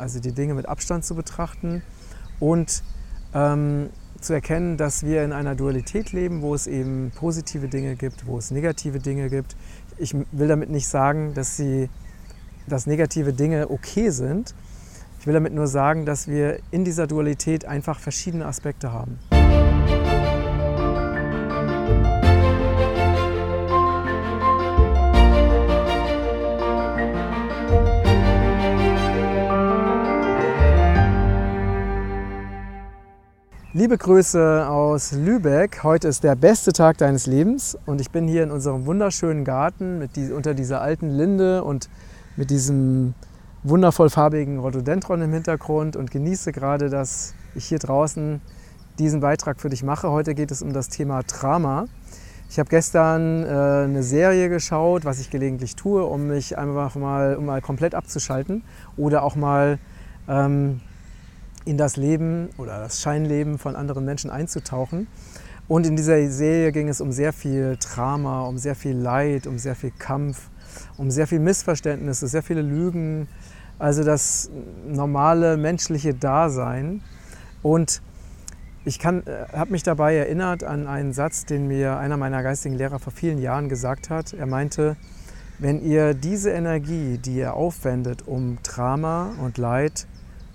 also 0.00 0.20
die 0.20 0.32
Dinge 0.32 0.54
mit 0.54 0.68
Abstand 0.68 1.04
zu 1.04 1.14
betrachten 1.14 1.82
und 2.40 2.82
ähm, 3.34 3.90
zu 4.20 4.32
erkennen, 4.32 4.76
dass 4.76 5.04
wir 5.04 5.24
in 5.24 5.32
einer 5.32 5.54
Dualität 5.54 6.12
leben, 6.12 6.42
wo 6.42 6.54
es 6.54 6.66
eben 6.66 7.10
positive 7.14 7.68
Dinge 7.68 7.96
gibt, 7.96 8.26
wo 8.26 8.38
es 8.38 8.50
negative 8.50 8.98
Dinge 8.98 9.30
gibt. 9.30 9.56
Ich 9.98 10.14
will 10.32 10.48
damit 10.48 10.70
nicht 10.70 10.88
sagen, 10.88 11.34
dass, 11.34 11.56
sie, 11.56 11.88
dass 12.66 12.86
negative 12.86 13.32
Dinge 13.32 13.70
okay 13.70 14.10
sind. 14.10 14.54
Ich 15.20 15.26
will 15.26 15.34
damit 15.34 15.52
nur 15.52 15.66
sagen, 15.66 16.06
dass 16.06 16.28
wir 16.28 16.58
in 16.70 16.84
dieser 16.84 17.06
Dualität 17.06 17.64
einfach 17.64 18.00
verschiedene 18.00 18.46
Aspekte 18.46 18.92
haben. 18.92 19.18
Liebe 33.72 33.96
Grüße 33.96 34.66
aus 34.68 35.12
Lübeck. 35.12 35.84
Heute 35.84 36.08
ist 36.08 36.24
der 36.24 36.34
beste 36.34 36.72
Tag 36.72 36.98
deines 36.98 37.28
Lebens 37.28 37.78
und 37.86 38.00
ich 38.00 38.10
bin 38.10 38.26
hier 38.26 38.42
in 38.42 38.50
unserem 38.50 38.84
wunderschönen 38.84 39.44
Garten 39.44 40.08
die, 40.16 40.32
unter 40.32 40.54
dieser 40.54 40.80
alten 40.80 41.10
Linde 41.10 41.62
und 41.62 41.88
mit 42.34 42.50
diesem 42.50 43.14
wundervoll 43.62 44.10
farbigen 44.10 44.58
Rhododendron 44.58 45.22
im 45.22 45.32
Hintergrund 45.32 45.94
und 45.94 46.10
genieße 46.10 46.50
gerade, 46.50 46.90
dass 46.90 47.34
ich 47.54 47.66
hier 47.66 47.78
draußen 47.78 48.40
diesen 48.98 49.20
Beitrag 49.20 49.60
für 49.60 49.68
dich 49.68 49.84
mache. 49.84 50.10
Heute 50.10 50.34
geht 50.34 50.50
es 50.50 50.62
um 50.62 50.72
das 50.72 50.88
Thema 50.88 51.22
Drama. 51.22 51.84
Ich 52.48 52.58
habe 52.58 52.68
gestern 52.70 53.44
äh, 53.44 53.84
eine 53.84 54.02
Serie 54.02 54.48
geschaut, 54.48 55.04
was 55.04 55.20
ich 55.20 55.30
gelegentlich 55.30 55.76
tue, 55.76 56.04
um 56.04 56.26
mich 56.26 56.58
einfach 56.58 56.96
mal, 56.96 57.36
um 57.36 57.46
mal 57.46 57.60
komplett 57.60 57.94
abzuschalten 57.94 58.64
oder 58.96 59.22
auch 59.22 59.36
mal 59.36 59.78
ähm, 60.28 60.80
in 61.64 61.76
das 61.76 61.96
Leben 61.96 62.50
oder 62.58 62.78
das 62.78 63.00
Scheinleben 63.00 63.58
von 63.58 63.76
anderen 63.76 64.04
Menschen 64.04 64.30
einzutauchen. 64.30 65.06
Und 65.68 65.86
in 65.86 65.94
dieser 65.94 66.28
Serie 66.30 66.72
ging 66.72 66.88
es 66.88 67.00
um 67.00 67.12
sehr 67.12 67.32
viel 67.32 67.76
Drama, 67.78 68.42
um 68.42 68.58
sehr 68.58 68.74
viel 68.74 68.96
Leid, 68.96 69.46
um 69.46 69.58
sehr 69.58 69.76
viel 69.76 69.92
Kampf, 69.96 70.50
um 70.96 71.10
sehr 71.10 71.26
viel 71.26 71.38
Missverständnisse, 71.38 72.26
sehr 72.26 72.42
viele 72.42 72.62
Lügen, 72.62 73.28
also 73.78 74.02
das 74.02 74.50
normale 74.86 75.56
menschliche 75.56 76.12
Dasein. 76.12 77.02
Und 77.62 78.02
ich 78.84 79.04
äh, 79.04 79.22
habe 79.52 79.70
mich 79.70 79.82
dabei 79.82 80.16
erinnert 80.16 80.64
an 80.64 80.86
einen 80.86 81.12
Satz, 81.12 81.44
den 81.44 81.68
mir 81.68 81.98
einer 81.98 82.16
meiner 82.16 82.42
geistigen 82.42 82.74
Lehrer 82.76 82.98
vor 82.98 83.12
vielen 83.12 83.38
Jahren 83.38 83.68
gesagt 83.68 84.10
hat. 84.10 84.32
Er 84.32 84.46
meinte, 84.46 84.96
wenn 85.58 85.82
ihr 85.82 86.14
diese 86.14 86.50
Energie, 86.50 87.18
die 87.18 87.36
ihr 87.36 87.54
aufwendet, 87.54 88.26
um 88.26 88.58
Drama 88.62 89.34
und 89.42 89.58
Leid 89.58 90.06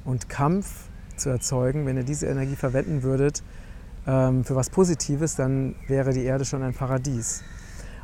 und 0.04 0.28
Kampf 0.28 0.85
zu 1.18 1.30
erzeugen, 1.30 1.86
wenn 1.86 1.98
ihr 1.98 2.04
diese 2.04 2.28
Energie 2.28 2.56
verwenden 2.56 3.04
würdet 3.04 3.44
ähm, 4.08 4.44
für 4.44 4.56
was 4.56 4.70
Positives, 4.70 5.36
dann 5.36 5.76
wäre 5.88 6.14
die 6.14 6.24
Erde 6.24 6.46
schon 6.46 6.64
ein 6.64 6.74
Paradies. 6.74 7.44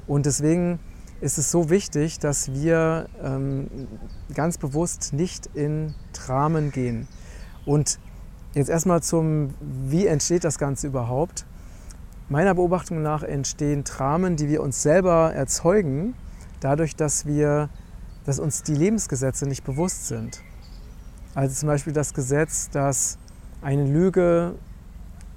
Und 0.07 0.25
deswegen 0.25 0.79
ist 1.21 1.37
es 1.37 1.51
so 1.51 1.69
wichtig, 1.69 2.19
dass 2.19 2.51
wir 2.51 3.07
ähm, 3.23 3.67
ganz 4.33 4.57
bewusst 4.57 5.13
nicht 5.13 5.47
in 5.53 5.93
Dramen 6.13 6.71
gehen. 6.71 7.07
Und 7.65 7.99
jetzt 8.53 8.69
erstmal 8.69 9.03
zum, 9.03 9.53
wie 9.59 10.07
entsteht 10.07 10.43
das 10.43 10.57
Ganze 10.57 10.87
überhaupt? 10.87 11.45
Meiner 12.27 12.55
Beobachtung 12.55 13.01
nach 13.01 13.23
entstehen 13.23 13.83
Dramen, 13.83 14.35
die 14.35 14.47
wir 14.47 14.63
uns 14.63 14.81
selber 14.81 15.33
erzeugen, 15.33 16.15
dadurch, 16.59 16.95
dass 16.95 17.25
wir, 17.25 17.69
dass 18.25 18.39
uns 18.39 18.63
die 18.63 18.75
Lebensgesetze 18.75 19.45
nicht 19.45 19.63
bewusst 19.63 20.07
sind. 20.07 20.41
Also 21.33 21.55
zum 21.55 21.67
Beispiel 21.67 21.93
das 21.93 22.13
Gesetz, 22.13 22.69
dass 22.69 23.17
eine 23.61 23.85
Lüge 23.85 24.55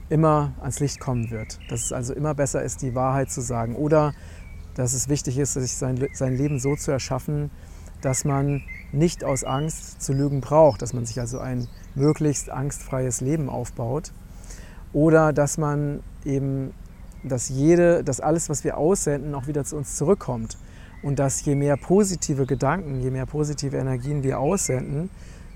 immer 0.09 0.53
ans 0.61 0.81
Licht 0.81 0.99
kommen 0.99 1.31
wird. 1.31 1.59
Dass 1.69 1.85
es 1.85 1.93
also 1.93 2.15
immer 2.15 2.35
besser 2.35 2.63
ist, 2.63 2.83
die 2.83 2.95
Wahrheit 2.95 3.31
zu 3.31 3.41
sagen. 3.41 3.77
Oder 3.77 4.13
dass 4.75 4.93
es 4.93 5.09
wichtig 5.09 5.39
ist, 5.39 5.55
sich 5.55 5.75
sein, 5.75 6.09
sein 6.13 6.37
Leben 6.37 6.59
so 6.59 6.75
zu 6.75 6.91
erschaffen, 6.91 7.51
dass 8.01 8.25
man 8.25 8.63
nicht 8.93 9.25
aus 9.25 9.45
Angst 9.45 10.03
zu 10.03 10.13
lügen 10.13 10.41
braucht, 10.41 10.83
dass 10.83 10.93
man 10.93 11.07
sich 11.07 11.21
also 11.21 11.39
ein 11.39 11.69
möglichst 11.95 12.51
angstfreies 12.51 13.21
Leben 13.21 13.49
aufbaut. 13.49 14.13
Oder 14.93 15.33
dass 15.33 15.59
man 15.59 16.01
eben, 16.25 16.75
dass 17.23 17.49
jede, 17.49 18.03
dass 18.03 18.21
alles, 18.21 18.49
was 18.49 18.65
wir 18.65 18.79
aussenden, 18.79 19.35
auch 19.35 19.47
wieder 19.47 19.65
zu 19.65 19.77
uns 19.77 19.97
zurückkommt. 19.97 20.59
Und 21.03 21.19
dass 21.19 21.45
je 21.45 21.55
mehr 21.55 21.77
positive 21.77 22.47
Gedanken, 22.47 23.01
je 23.01 23.11
mehr 23.11 23.27
positive 23.27 23.77
Energien 23.77 24.23
wir 24.23 24.41
aussenden, 24.41 25.11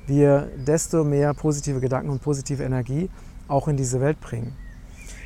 wir 0.09 0.49
desto 0.57 1.05
mehr 1.05 1.35
positive 1.35 1.81
Gedanken 1.81 2.11
und 2.11 2.23
positive 2.23 2.63
Energie 2.63 3.11
auch 3.47 3.69
in 3.69 3.77
diese 3.77 4.01
Welt 4.01 4.21
bringen. 4.21 4.57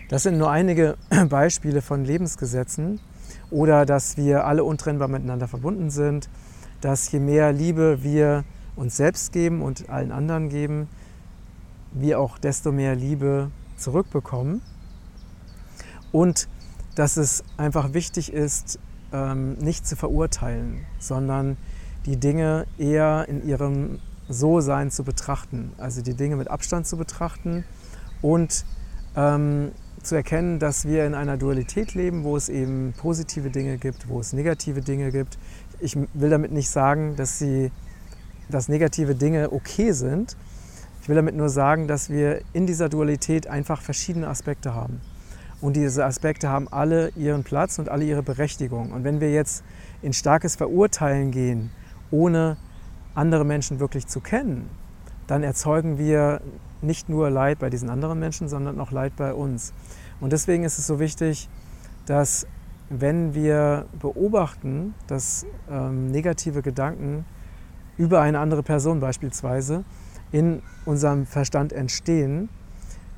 Das 0.09 0.25
sind 0.25 0.39
nur 0.39 0.51
einige 0.51 0.97
Beispiele 1.29 1.81
von 1.81 2.05
Lebensgesetzen 2.05 3.01
oder 3.51 3.87
dass 3.87 4.17
wir 4.17 4.45
alle 4.45 4.65
untrennbar 4.65 5.09
miteinander 5.09 5.49
verbunden 5.49 5.91
sind, 5.91 6.29
dass 6.81 7.11
je 7.11 7.21
mehr 7.21 7.53
Liebe 7.53 8.03
wir 8.03 8.45
uns 8.77 8.97
selbst 8.97 9.33
geben 9.33 9.63
und 9.63 9.89
allen 9.89 10.13
anderen 10.13 10.49
geben, 10.49 10.89
wir 11.93 12.21
auch 12.21 12.39
desto 12.39 12.73
mehr 12.73 12.95
Liebe 12.95 13.51
zurückbekommen 13.77 14.63
und 16.11 16.49
dass 16.95 17.17
es 17.17 17.45
einfach 17.57 17.95
wichtig 17.95 18.33
ist, 18.33 18.79
ähm, 19.13 19.55
nicht 19.55 19.87
zu 19.87 19.97
verurteilen, 19.97 20.85
sondern 20.99 21.57
die 22.07 22.17
Dinge 22.17 22.67
eher 22.79 23.27
in 23.29 23.47
ihrem 23.47 24.01
so-Sein 24.29 24.91
zu 24.91 25.05
betrachten, 25.05 25.73
also 25.79 26.03
die 26.03 26.15
Dinge 26.15 26.37
mit 26.37 26.51
Abstand 26.51 26.87
zu 26.87 26.97
betrachten 26.97 27.65
und 28.21 28.65
ähm, 29.17 29.73
zu 30.03 30.15
erkennen, 30.15 30.59
dass 30.59 30.87
wir 30.87 31.07
in 31.07 31.15
einer 31.15 31.37
Dualität 31.37 31.95
leben, 31.95 32.25
wo 32.25 32.37
es 32.37 32.49
eben 32.49 32.93
positive 32.97 33.51
Dinge 33.51 33.79
gibt, 33.79 34.09
wo 34.09 34.21
es 34.21 34.33
negative 34.33 34.81
Dinge 34.81 35.13
gibt. 35.13 35.39
Ich 35.81 35.97
will 36.15 36.31
damit 36.31 36.53
nicht 36.53 36.71
sagen, 36.71 37.17
dass, 37.17 37.39
sie, 37.39 37.71
dass 38.49 38.69
negative 38.69 39.15
Dinge 39.15 39.53
okay 39.53 39.93
sind. 39.93 40.37
Ich 41.03 41.09
will 41.09 41.17
damit 41.17 41.37
nur 41.37 41.49
sagen, 41.49 41.89
dass 41.89 42.11
wir 42.11 42.43
in 42.53 42.67
dieser 42.67 42.89
Dualität 42.89 43.47
einfach 43.47 43.83
verschiedene 43.83 44.29
Aspekte 44.29 44.75
haben. 44.75 45.01
Und 45.61 45.77
diese 45.77 46.05
Aspekte 46.05 46.49
haben 46.49 46.67
alle 46.69 47.11
ihren 47.11 47.45
Platz 47.45 47.79
und 47.79 47.89
alle 47.89 48.05
ihre 48.05 48.23
Berechtigung. 48.23 48.91
Und 48.91 49.05
wenn 49.05 49.21
wir 49.21 49.33
jetzt 49.33 49.63
in 50.03 50.13
starkes 50.13 50.57
Verurteilen 50.57 51.31
gehen, 51.31 51.71
ohne 52.11 52.57
andere 53.15 53.45
Menschen 53.45 53.81
wirklich 53.81 54.07
zu 54.07 54.21
kennen, 54.21 54.69
dann 55.27 55.43
erzeugen 55.43 55.99
wir 55.99 56.41
nicht 56.81 57.09
nur 57.09 57.31
Leid 57.31 57.59
bei 57.59 57.71
diesen 57.71 57.89
anderen 57.89 58.19
Menschen, 58.19 58.49
sondern 58.49 58.81
auch 58.81 58.91
Leid 58.91 59.15
bei 59.17 59.33
uns. 59.33 59.73
Und 60.21 60.33
deswegen 60.33 60.65
ist 60.65 60.79
es 60.79 60.87
so 60.87 60.99
wichtig, 60.99 61.49
dass 62.07 62.47
wenn 62.91 63.35
wir 63.35 63.87
beobachten, 64.01 64.95
dass 65.07 65.47
ähm, 65.71 66.11
negative 66.11 66.63
Gedanken 66.63 67.25
über 67.97 68.21
eine 68.21 68.39
andere 68.41 68.63
Person 68.63 69.01
beispielsweise 69.01 69.85
in 70.33 70.63
unserem 70.85 71.27
Verstand 71.27 71.73
entstehen, 71.73 72.49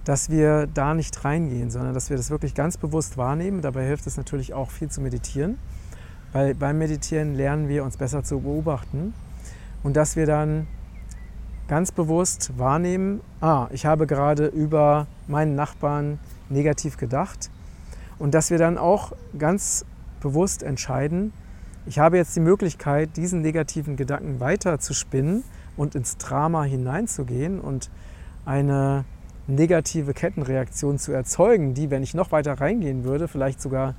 dass 0.04 0.28
wir 0.28 0.66
da 0.66 0.94
nicht 0.94 1.24
reingehen, 1.24 1.70
sondern 1.70 1.94
dass 1.94 2.10
wir 2.10 2.16
das 2.16 2.30
wirklich 2.30 2.54
ganz 2.54 2.76
bewusst 2.76 3.16
wahrnehmen. 3.16 3.62
Dabei 3.62 3.86
hilft 3.86 4.06
es 4.06 4.16
natürlich 4.16 4.52
auch 4.52 4.70
viel 4.70 4.90
zu 4.90 5.00
meditieren, 5.00 5.58
weil 6.32 6.54
beim 6.54 6.78
Meditieren 6.78 7.34
lernen 7.34 7.68
wir 7.68 7.84
uns 7.84 7.96
besser 7.96 8.22
zu 8.22 8.40
beobachten 8.40 9.14
und 9.84 9.96
dass 9.96 10.16
wir 10.16 10.26
dann 10.26 10.66
ganz 11.68 11.92
bewusst 11.92 12.58
wahrnehmen, 12.58 13.20
ah, 13.40 13.68
ich 13.70 13.86
habe 13.86 14.06
gerade 14.08 14.46
über 14.46 15.06
meinen 15.28 15.54
Nachbarn 15.54 16.18
negativ 16.48 16.96
gedacht. 16.96 17.50
Und 18.18 18.34
dass 18.34 18.50
wir 18.50 18.58
dann 18.58 18.76
auch 18.78 19.12
ganz 19.38 19.84
bewusst 20.20 20.62
entscheiden, 20.62 21.32
ich 21.86 21.98
habe 21.98 22.16
jetzt 22.16 22.34
die 22.34 22.40
Möglichkeit, 22.40 23.16
diesen 23.16 23.42
negativen 23.42 23.96
Gedanken 23.96 24.40
weiter 24.40 24.78
zu 24.78 24.94
spinnen 24.94 25.44
und 25.76 25.94
ins 25.94 26.16
Drama 26.16 26.64
hineinzugehen 26.64 27.60
und 27.60 27.90
eine 28.46 29.04
negative 29.46 30.14
Kettenreaktion 30.14 30.98
zu 30.98 31.12
erzeugen, 31.12 31.74
die, 31.74 31.90
wenn 31.90 32.02
ich 32.02 32.14
noch 32.14 32.32
weiter 32.32 32.58
reingehen 32.58 33.04
würde, 33.04 33.28
vielleicht 33.28 33.60
sogar 33.60 33.94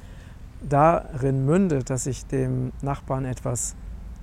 darin 0.68 1.45
mündet, 1.45 1.92
dass 1.92 2.07
ich 2.07 2.25
dem 2.25 2.71
Nachbarn 2.81 3.25
etwas 3.25 3.75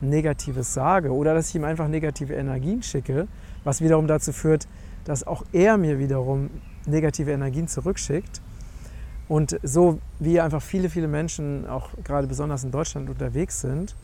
Negatives 0.03 0.75
sage 0.75 1.13
oder 1.13 1.35
dass 1.35 1.49
ich 1.49 1.55
ihm 1.55 1.65
einfach 1.65 1.89
negative 1.89 2.35
Energien 2.35 2.83
schicke, 2.83 3.29
was 3.65 3.81
wiederum 3.81 4.07
dazu 4.07 4.33
führt, 4.33 4.67
dass 5.05 5.27
auch 5.27 5.45
er 5.53 5.79
mir 5.79 5.99
wiederum 5.99 6.51
negative 6.87 7.31
Energien 7.31 7.69
zurückschickt. 7.69 8.43
Und 9.29 9.59
so 9.63 10.01
wie 10.19 10.41
einfach 10.41 10.61
viele, 10.61 10.91
viele 10.91 11.09
Menschen, 11.09 11.67
auch 11.67 11.91
gerade 12.05 12.27
besonders 12.27 12.65
in 12.65 12.71
Deutschland, 12.71 13.09
unterwegs 13.09 13.61
sind. 13.61 13.95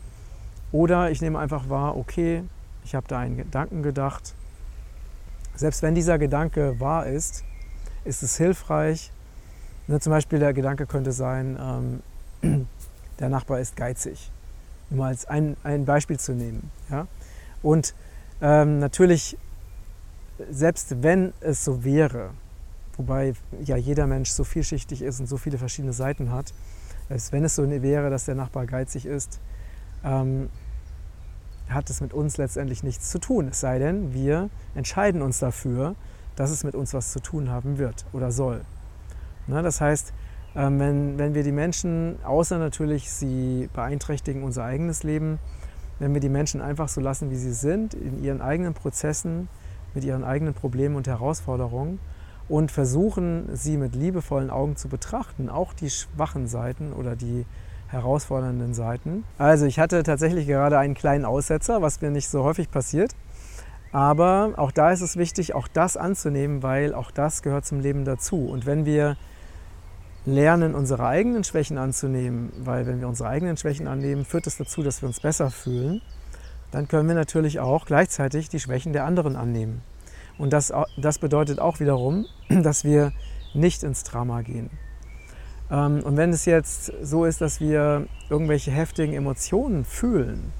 Oder 0.71 1.11
ich 1.11 1.21
nehme 1.21 1.37
einfach 1.37 1.69
wahr, 1.69 1.97
okay, 1.97 2.43
ich 2.85 2.95
habe 2.95 3.07
da 3.07 3.19
einen 3.19 3.37
Gedanken 3.37 3.83
gedacht. 3.83 4.33
Selbst 5.55 5.83
wenn 5.83 5.93
dieser 5.93 6.17
Gedanke 6.17 6.79
wahr 6.79 7.05
ist, 7.05 7.43
ist 8.05 8.23
es 8.23 8.37
hilfreich. 8.37 9.11
Ne, 9.87 9.99
zum 9.99 10.11
Beispiel 10.11 10.39
der 10.39 10.53
Gedanke 10.53 10.85
könnte 10.85 11.11
sein, 11.11 12.01
ähm, 12.41 12.67
der 13.19 13.29
Nachbar 13.29 13.59
ist 13.59 13.75
geizig 13.75 14.31
um 14.89 15.01
als 15.01 15.25
ein, 15.25 15.55
ein 15.63 15.85
Beispiel 15.85 16.19
zu 16.19 16.33
nehmen. 16.33 16.71
Ja? 16.89 17.07
Und 17.61 17.93
ähm, 18.41 18.79
natürlich 18.79 19.37
selbst 20.49 21.03
wenn 21.03 21.33
es 21.41 21.65
so 21.65 21.83
wäre, 21.83 22.31
wobei 22.97 23.33
ja 23.63 23.75
jeder 23.75 24.07
Mensch 24.07 24.29
so 24.29 24.43
vielschichtig 24.43 25.01
ist 25.01 25.19
und 25.19 25.27
so 25.27 25.37
viele 25.37 25.57
verschiedene 25.57 25.93
Seiten 25.93 26.31
hat, 26.31 26.53
selbst 27.07 27.31
wenn 27.31 27.43
es 27.43 27.55
so 27.55 27.69
wäre, 27.69 28.09
dass 28.09 28.25
der 28.25 28.35
Nachbar 28.35 28.65
geizig 28.65 29.05
ist, 29.05 29.39
ähm, 30.03 30.49
hat 31.69 31.89
es 31.89 32.01
mit 32.01 32.13
uns 32.13 32.37
letztendlich 32.37 32.83
nichts 32.83 33.09
zu 33.09 33.19
tun. 33.19 33.49
Es 33.49 33.59
sei 33.59 33.79
denn, 33.79 34.13
wir 34.13 34.49
entscheiden 34.75 35.21
uns 35.21 35.39
dafür, 35.39 35.95
dass 36.35 36.51
es 36.51 36.63
mit 36.63 36.75
uns 36.75 36.93
was 36.93 37.11
zu 37.11 37.19
tun 37.19 37.49
haben 37.49 37.77
wird 37.77 38.05
oder 38.13 38.31
soll. 38.31 38.61
Na, 39.47 39.61
das 39.61 39.81
heißt, 39.81 40.13
ähm, 40.55 40.79
wenn, 40.79 41.19
wenn 41.19 41.33
wir 41.33 41.43
die 41.43 41.51
Menschen, 41.51 42.17
außer 42.23 42.57
natürlich 42.57 43.11
sie 43.11 43.69
beeinträchtigen 43.73 44.43
unser 44.43 44.63
eigenes 44.63 45.03
Leben, 45.03 45.39
wenn 45.99 46.13
wir 46.13 46.21
die 46.21 46.29
Menschen 46.29 46.61
einfach 46.61 46.87
so 46.87 47.01
lassen, 47.01 47.29
wie 47.29 47.35
sie 47.35 47.53
sind, 47.53 47.93
in 47.93 48.23
ihren 48.23 48.41
eigenen 48.41 48.73
Prozessen, 48.73 49.49
mit 49.93 50.03
ihren 50.03 50.23
eigenen 50.23 50.53
Problemen 50.53 50.95
und 50.95 51.07
Herausforderungen 51.07 51.99
und 52.47 52.71
versuchen, 52.71 53.49
sie 53.53 53.77
mit 53.77 53.95
liebevollen 53.95 54.49
Augen 54.49 54.75
zu 54.75 54.87
betrachten, 54.87 55.49
auch 55.49 55.73
die 55.73 55.89
schwachen 55.89 56.47
Seiten 56.47 56.93
oder 56.93 57.15
die 57.15 57.45
herausfordernden 57.89 58.73
Seiten. 58.73 59.23
Also 59.37 59.65
ich 59.65 59.79
hatte 59.79 60.03
tatsächlich 60.03 60.47
gerade 60.47 60.77
einen 60.77 60.93
kleinen 60.93 61.25
Aussetzer, 61.25 61.81
was 61.81 62.01
mir 62.01 62.11
nicht 62.11 62.29
so 62.29 62.43
häufig 62.43 62.69
passiert. 62.69 63.15
Aber 63.91 64.53
auch 64.57 64.71
da 64.71 64.91
ist 64.91 65.01
es 65.01 65.17
wichtig, 65.17 65.55
auch 65.55 65.67
das 65.67 65.97
anzunehmen, 65.97 66.61
weil 66.61 66.93
auch 66.93 67.09
das 67.09 67.41
gehört 67.41 67.65
zum 67.65 67.79
Leben 67.79 68.05
dazu. 68.05 68.47
Und 68.47 68.67
wenn 68.67 68.85
wir 68.85 69.17
lernen, 70.29 70.75
unsere 70.75 71.05
eigenen 71.05 71.43
Schwächen 71.43 71.77
anzunehmen, 71.77 72.51
weil 72.59 72.85
wenn 72.85 72.99
wir 72.99 73.07
unsere 73.07 73.29
eigenen 73.29 73.57
Schwächen 73.57 73.87
annehmen, 73.87 74.25
führt 74.25 74.47
es 74.47 74.57
das 74.57 74.67
dazu, 74.67 74.83
dass 74.83 75.01
wir 75.01 75.07
uns 75.07 75.19
besser 75.19 75.51
fühlen, 75.51 76.01
dann 76.71 76.87
können 76.87 77.07
wir 77.07 77.15
natürlich 77.15 77.59
auch 77.59 77.85
gleichzeitig 77.85 78.49
die 78.49 78.59
Schwächen 78.59 78.93
der 78.93 79.05
anderen 79.05 79.35
annehmen. 79.35 79.81
Und 80.37 80.53
das, 80.53 80.71
das 80.97 81.19
bedeutet 81.19 81.59
auch 81.59 81.79
wiederum, 81.79 82.25
dass 82.49 82.83
wir 82.83 83.11
nicht 83.53 83.83
ins 83.83 84.03
Drama 84.03 84.41
gehen. 84.41 84.69
Ähm, 85.71 86.01
und 86.03 86.17
wenn 86.17 86.31
es 86.31 86.45
jetzt 86.45 86.91
so 87.01 87.25
ist, 87.25 87.41
dass 87.41 87.59
wir 87.59 88.07
irgendwelche 88.29 88.71
heftigen 88.71 89.13
Emotionen 89.13 89.85
fühlen, 89.85 90.51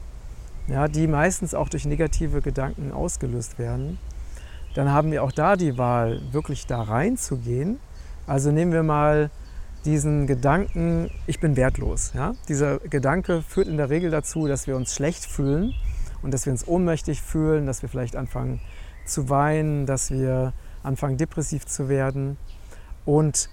ja, 0.67 0.87
die 0.87 1.07
meistens 1.07 1.55
auch 1.55 1.69
durch 1.69 1.85
negative 1.85 2.41
Gedanken 2.41 2.91
ausgelöst 2.91 3.57
werden, 3.57 3.97
dann 4.75 4.91
haben 4.91 5.11
wir 5.11 5.23
auch 5.23 5.31
da 5.31 5.55
die 5.55 5.77
Wahl, 5.77 6.21
wirklich 6.31 6.67
da 6.67 6.81
reinzugehen. 6.81 7.79
Also 8.27 8.51
nehmen 8.51 8.71
wir 8.71 8.83
mal 8.83 9.31
diesen 9.85 10.27
Gedanken, 10.27 11.09
ich 11.27 11.39
bin 11.39 11.55
wertlos. 11.55 12.11
Ja? 12.13 12.33
Dieser 12.47 12.79
Gedanke 12.79 13.41
führt 13.41 13.67
in 13.67 13.77
der 13.77 13.89
Regel 13.89 14.11
dazu, 14.11 14.47
dass 14.47 14.67
wir 14.67 14.75
uns 14.75 14.93
schlecht 14.93 15.25
fühlen 15.25 15.73
und 16.21 16.33
dass 16.33 16.45
wir 16.45 16.51
uns 16.51 16.67
ohnmächtig 16.67 17.21
fühlen, 17.21 17.65
dass 17.65 17.81
wir 17.81 17.89
vielleicht 17.89 18.15
anfangen 18.15 18.59
zu 19.05 19.29
weinen, 19.29 19.85
dass 19.85 20.11
wir 20.11 20.53
anfangen 20.83 21.17
depressiv 21.17 21.65
zu 21.65 21.89
werden. 21.89 22.37
Und 23.05 23.49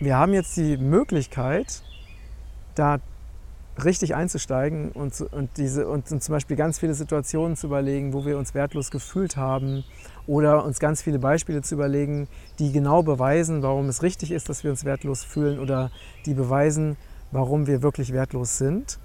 wir 0.00 0.16
haben 0.16 0.32
jetzt 0.32 0.56
die 0.56 0.76
Möglichkeit, 0.76 1.82
da 2.74 3.00
richtig 3.84 4.14
einzusteigen 4.14 4.90
und, 4.92 5.20
und, 5.20 5.56
diese, 5.56 5.88
und, 5.88 6.08
zum 6.08 6.32
Beispiel 6.32 6.56
ganz 6.56 6.78
viele 6.78 6.94
Situationen 6.94 7.56
zu 7.56 7.66
überlegen, 7.66 8.12
wo 8.12 8.24
wir 8.24 8.38
uns 8.38 8.54
wertlos 8.54 8.90
gefühlt 8.90 9.36
haben 9.36 9.84
oder 10.26 10.64
uns 10.64 10.78
ganz 10.80 11.02
viele 11.02 11.18
Beispiele 11.18 11.62
zu 11.62 11.74
überlegen, 11.74 12.28
die 12.58 12.72
genau 12.72 13.02
beweisen, 13.02 13.62
warum 13.62 13.88
es 13.88 14.02
richtig 14.02 14.32
ist, 14.32 14.48
dass 14.48 14.64
wir 14.64 14.70
uns 14.70 14.84
wertlos 14.84 15.24
fühlen 15.24 15.58
oder 15.58 15.90
die 16.26 16.34
beweisen, 16.34 16.96
warum 17.30 17.66
wir 17.66 17.82
wirklich 17.82 18.12
wertlos 18.12 18.58
sind. 18.58 18.98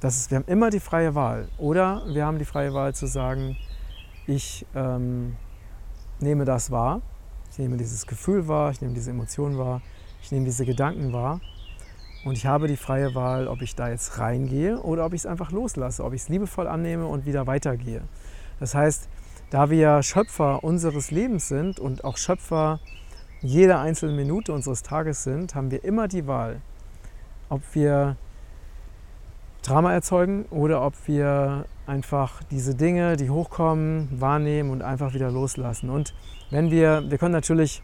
Das 0.00 0.16
ist, 0.16 0.30
wir 0.30 0.38
haben 0.38 0.46
immer 0.46 0.70
die 0.70 0.80
freie 0.80 1.14
Wahl. 1.14 1.48
Oder 1.58 2.02
wir 2.06 2.26
haben 2.26 2.38
die 2.38 2.44
freie 2.44 2.74
Wahl 2.74 2.94
zu 2.94 3.06
sagen, 3.06 3.56
ich 4.26 4.66
ähm, 4.74 5.36
nehme 6.20 6.44
das 6.44 6.70
wahr, 6.70 7.02
ich 7.50 7.58
nehme 7.58 7.76
dieses 7.76 8.06
Gefühl 8.06 8.48
wahr, 8.48 8.70
ich 8.70 8.80
nehme 8.80 8.94
diese 8.94 9.10
Emotionen 9.10 9.58
wahr, 9.58 9.82
ich 10.22 10.32
nehme 10.32 10.44
diese 10.46 10.64
Gedanken 10.64 11.12
wahr 11.12 11.40
und 12.24 12.32
ich 12.32 12.46
habe 12.46 12.68
die 12.68 12.76
freie 12.76 13.14
Wahl, 13.14 13.48
ob 13.48 13.60
ich 13.60 13.74
da 13.74 13.88
jetzt 13.88 14.18
reingehe 14.18 14.80
oder 14.80 15.04
ob 15.04 15.12
ich 15.12 15.22
es 15.22 15.26
einfach 15.26 15.50
loslasse, 15.52 16.02
ob 16.02 16.14
ich 16.14 16.22
es 16.22 16.28
liebevoll 16.28 16.66
annehme 16.66 17.06
und 17.06 17.26
wieder 17.26 17.46
weitergehe. 17.46 18.02
Das 18.60 18.74
heißt, 18.74 19.08
da 19.50 19.70
wir 19.70 20.02
Schöpfer 20.02 20.64
unseres 20.64 21.10
Lebens 21.10 21.48
sind 21.48 21.78
und 21.78 22.04
auch 22.04 22.16
Schöpfer 22.16 22.80
jeder 23.40 23.80
einzelnen 23.80 24.16
Minute 24.16 24.52
unseres 24.52 24.82
Tages 24.82 25.22
sind, 25.22 25.54
haben 25.54 25.70
wir 25.70 25.84
immer 25.84 26.08
die 26.08 26.26
Wahl, 26.26 26.62
ob 27.50 27.62
wir 27.74 28.16
Drama 29.62 29.92
erzeugen 29.92 30.46
oder 30.46 30.84
ob 30.84 30.94
wir 31.06 31.66
einfach 31.86 32.42
diese 32.50 32.74
Dinge, 32.74 33.16
die 33.16 33.28
hochkommen, 33.28 34.08
wahrnehmen 34.18 34.70
und 34.70 34.82
einfach 34.82 35.12
wieder 35.12 35.30
loslassen. 35.30 35.90
Und 35.90 36.14
wenn 36.50 36.70
wir, 36.70 37.04
wir 37.10 37.18
können 37.18 37.32
natürlich, 37.32 37.82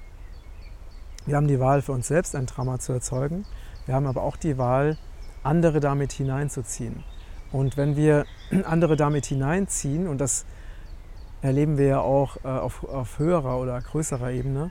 wir 1.26 1.37
haben 1.37 1.48
die 1.48 1.60
Wahl 1.60 1.82
für 1.82 1.92
uns 1.92 2.08
selbst 2.08 2.34
ein 2.34 2.46
Drama 2.46 2.78
zu 2.78 2.92
erzeugen, 2.92 3.44
wir 3.86 3.94
haben 3.94 4.06
aber 4.06 4.22
auch 4.22 4.36
die 4.36 4.58
Wahl, 4.58 4.96
andere 5.42 5.80
damit 5.80 6.12
hineinzuziehen. 6.12 7.02
Und 7.52 7.76
wenn 7.76 7.96
wir 7.96 8.26
andere 8.64 8.96
damit 8.96 9.26
hineinziehen, 9.26 10.08
und 10.08 10.20
das 10.20 10.44
erleben 11.42 11.78
wir 11.78 11.86
ja 11.86 12.00
auch 12.00 12.36
äh, 12.44 12.48
auf, 12.48 12.84
auf, 12.84 13.18
höherer 13.18 13.58
oder 13.58 13.80
größerer 13.80 14.30
Ebene, 14.30 14.70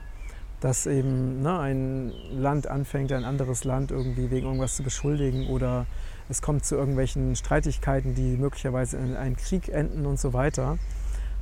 dass 0.60 0.86
eben 0.86 1.42
ne, 1.42 1.58
ein 1.58 2.12
Land 2.30 2.66
anfängt, 2.66 3.12
ein 3.12 3.24
anderes 3.24 3.64
Land 3.64 3.90
irgendwie 3.90 4.30
wegen 4.30 4.46
irgendwas 4.46 4.76
zu 4.76 4.82
beschuldigen 4.82 5.48
oder 5.48 5.86
es 6.28 6.42
kommt 6.42 6.64
zu 6.64 6.76
irgendwelchen 6.76 7.34
Streitigkeiten, 7.34 8.14
die 8.14 8.36
möglicherweise 8.36 8.98
in 8.98 9.16
einen 9.16 9.36
Krieg 9.36 9.68
enden 9.68 10.06
und 10.06 10.20
so 10.20 10.32
weiter. 10.32 10.78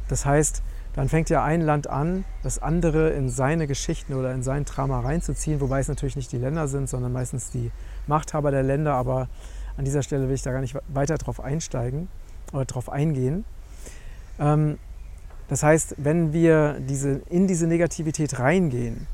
Das 0.09 0.25
heißt, 0.25 0.63
dann 0.99 1.09
fängt 1.09 1.31
ja 1.31 1.45
ein 1.45 1.61
Land 1.61 1.89
an, 1.89 2.25
das 2.43 2.61
andere 2.61 3.11
in 3.11 3.29
seine 3.29 3.69
Geschichten 3.69 4.15
oder 4.15 4.35
in 4.35 4.43
sein 4.43 4.65
Drama 4.65 4.99
reinzuziehen, 4.99 5.61
wobei 5.61 5.79
es 5.79 5.87
natürlich 5.87 6.17
nicht 6.17 6.33
die 6.33 6.39
Länder 6.39 6.67
sind, 6.67 6.89
sondern 6.89 7.13
meistens 7.13 7.53
die 7.53 7.71
Machthaber 8.09 8.51
der 8.51 8.65
Länder. 8.65 8.95
Aber 8.95 9.29
an 9.77 9.85
dieser 9.85 10.03
Stelle 10.03 10.27
will 10.27 10.35
ich 10.35 10.43
da 10.43 10.51
gar 10.51 10.61
nicht 10.61 10.77
weiter 10.89 11.17
drauf 11.17 11.39
einsteigen 11.39 12.09
oder 12.53 12.65
drauf 12.65 12.91
eingehen. 12.91 13.45
Ähm, 14.41 14.77
das 15.47 15.63
heißt, 15.63 15.95
wenn 15.99 16.33
wir 16.33 16.81
diese, 16.81 17.21
in 17.31 17.47
diese 17.47 17.69
Negativität 17.69 18.41
reingehen 18.41 19.07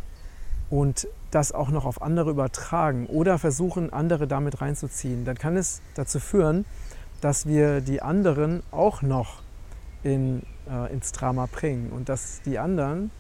und 0.71 1.07
das 1.33 1.53
auch 1.53 1.69
noch 1.69 1.85
auf 1.85 2.01
andere 2.01 2.31
übertragen 2.31 3.05
oder 3.09 3.39
versuchen, 3.39 3.93
andere 3.93 4.27
damit 4.27 4.63
reinzuziehen, 4.63 5.27
dann 5.27 5.37
kann 5.37 5.59
es 5.59 5.83
dazu 5.97 6.19
führen, 6.19 6.65
dass 7.21 7.45
wir 7.45 7.83
die 7.83 8.01
anderen 8.01 8.63
auch 8.71 9.03
noch 9.03 9.43
in, 10.03 10.45
äh, 10.71 10.93
ins 10.93 11.13
Drama 11.13 11.49
bringen 11.51 11.91
und 11.91 12.09
dass 12.09 12.41
die 12.45 12.59
anderen 12.59 13.11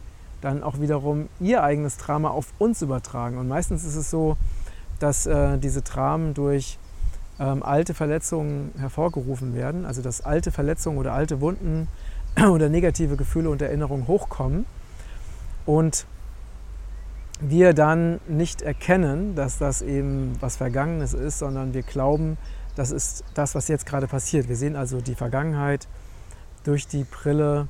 dann 0.40 0.62
auch 0.62 0.80
wiederum 0.80 1.28
ihr 1.40 1.62
eigenes 1.62 1.96
Drama 1.96 2.28
auf 2.28 2.52
uns 2.58 2.82
übertragen. 2.82 3.38
Und 3.38 3.48
meistens 3.48 3.84
ist 3.84 3.96
es 3.96 4.10
so, 4.10 4.36
dass 4.98 5.26
äh, 5.26 5.58
diese 5.58 5.82
Dramen 5.82 6.34
durch 6.34 6.78
ähm, 7.40 7.62
alte 7.62 7.94
Verletzungen 7.94 8.72
hervorgerufen 8.78 9.54
werden, 9.54 9.86
also 9.86 10.02
dass 10.02 10.20
alte 10.20 10.52
Verletzungen 10.52 10.98
oder 10.98 11.14
alte 11.14 11.40
Wunden 11.40 11.88
oder 12.48 12.68
negative 12.68 13.16
Gefühle 13.16 13.50
und 13.50 13.62
Erinnerungen 13.62 14.06
hochkommen 14.06 14.66
und 15.66 16.06
wir 17.40 17.74
dann 17.74 18.20
nicht 18.28 18.62
erkennen, 18.62 19.34
dass 19.34 19.58
das 19.58 19.82
eben 19.82 20.36
was 20.40 20.56
Vergangenes 20.56 21.14
ist, 21.14 21.38
sondern 21.38 21.74
wir 21.74 21.82
glauben, 21.82 22.36
das 22.76 22.90
ist 22.90 23.24
das, 23.34 23.54
was 23.54 23.68
jetzt 23.68 23.86
gerade 23.86 24.06
passiert. 24.06 24.48
Wir 24.48 24.56
sehen 24.56 24.76
also 24.76 25.00
die 25.00 25.14
Vergangenheit 25.14 25.88
durch 26.64 26.86
die 26.86 27.04
Brille, 27.04 27.68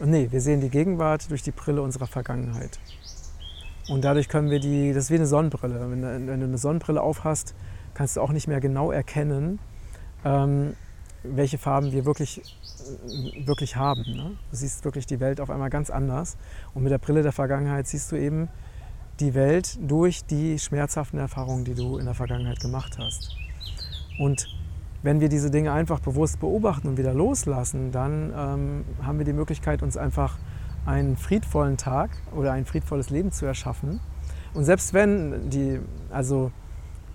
nee, 0.00 0.28
wir 0.30 0.40
sehen 0.40 0.60
die 0.60 0.70
Gegenwart 0.70 1.30
durch 1.30 1.42
die 1.42 1.52
Brille 1.52 1.82
unserer 1.82 2.06
Vergangenheit. 2.06 2.78
Und 3.88 4.02
dadurch 4.04 4.28
können 4.28 4.50
wir 4.50 4.60
die, 4.60 4.92
das 4.92 5.04
ist 5.04 5.10
wie 5.10 5.16
eine 5.16 5.26
Sonnenbrille. 5.26 5.80
Wenn, 5.90 6.02
wenn 6.02 6.40
du 6.40 6.46
eine 6.46 6.58
Sonnenbrille 6.58 7.00
aufhast, 7.00 7.54
kannst 7.94 8.16
du 8.16 8.20
auch 8.20 8.32
nicht 8.32 8.48
mehr 8.48 8.60
genau 8.60 8.90
erkennen, 8.90 9.58
ähm, 10.24 10.74
welche 11.22 11.58
Farben 11.58 11.92
wir 11.92 12.04
wirklich 12.04 12.42
wirklich 13.44 13.76
haben. 13.76 14.02
Ne? 14.02 14.36
Du 14.50 14.56
siehst 14.56 14.84
wirklich 14.84 15.06
die 15.06 15.20
Welt 15.20 15.40
auf 15.40 15.50
einmal 15.50 15.70
ganz 15.70 15.90
anders. 15.90 16.36
Und 16.74 16.82
mit 16.82 16.92
der 16.92 16.98
Brille 16.98 17.22
der 17.22 17.32
Vergangenheit 17.32 17.86
siehst 17.86 18.12
du 18.12 18.16
eben 18.16 18.48
die 19.20 19.34
Welt 19.34 19.78
durch 19.80 20.24
die 20.24 20.58
schmerzhaften 20.58 21.18
Erfahrungen, 21.18 21.64
die 21.64 21.74
du 21.74 21.98
in 21.98 22.04
der 22.04 22.14
Vergangenheit 22.14 22.60
gemacht 22.60 22.98
hast. 22.98 23.34
Und 24.18 24.46
wenn 25.02 25.20
wir 25.20 25.28
diese 25.28 25.50
Dinge 25.50 25.72
einfach 25.72 26.00
bewusst 26.00 26.40
beobachten 26.40 26.88
und 26.88 26.98
wieder 26.98 27.14
loslassen, 27.14 27.92
dann 27.92 28.32
ähm, 28.36 28.84
haben 29.02 29.18
wir 29.18 29.24
die 29.24 29.32
Möglichkeit, 29.32 29.82
uns 29.82 29.96
einfach 29.96 30.38
einen 30.86 31.16
friedvollen 31.16 31.76
Tag 31.76 32.10
oder 32.34 32.52
ein 32.52 32.64
friedvolles 32.64 33.10
Leben 33.10 33.30
zu 33.30 33.46
erschaffen. 33.46 34.00
Und 34.54 34.64
selbst 34.64 34.94
wenn 34.94 35.50
die, 35.50 35.80
also 36.10 36.50